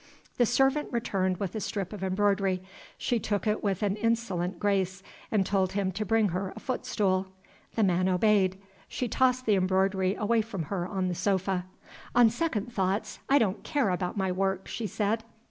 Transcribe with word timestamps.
The 0.37 0.47
servant 0.47 0.91
returned 0.91 1.37
with 1.37 1.53
a 1.53 1.59
strip 1.59 1.93
of 1.93 2.03
embroidery. 2.03 2.63
She 2.97 3.19
took 3.19 3.45
it 3.45 3.63
with 3.63 3.83
an 3.83 3.97
insolent 3.97 4.57
grace, 4.57 5.03
and 5.29 5.45
told 5.45 5.73
him 5.73 5.91
to 5.91 6.03
bring 6.03 6.29
her 6.29 6.51
a 6.55 6.59
footstool. 6.59 7.27
The 7.75 7.83
man 7.83 8.09
obeyed. 8.09 8.57
She 8.87 9.07
tossed 9.07 9.45
the 9.45 9.53
embroidery 9.53 10.15
away 10.15 10.41
from 10.41 10.63
her 10.73 10.87
on 10.87 11.07
the 11.07 11.13
sofa. 11.13 11.65
"On 12.15 12.31
second 12.31 12.73
thoughts, 12.73 13.19
I 13.29 13.37
don't 13.37 13.61
care 13.61 13.91
about 13.91 14.17
my 14.17 14.31
work," 14.31 14.67
she 14.67 14.87
said. 14.87 15.23